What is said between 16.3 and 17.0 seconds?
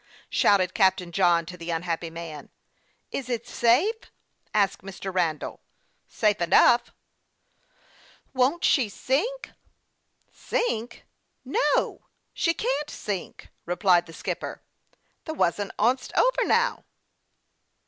now."